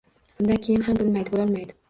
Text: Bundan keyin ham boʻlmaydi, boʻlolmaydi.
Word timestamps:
Bundan 0.39 0.61
keyin 0.67 0.87
ham 0.89 0.99
boʻlmaydi, 1.03 1.37
boʻlolmaydi. 1.37 1.79